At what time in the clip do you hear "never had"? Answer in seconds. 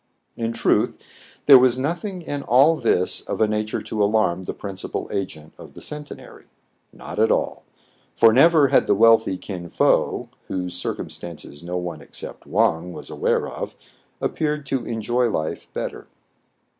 8.33-8.87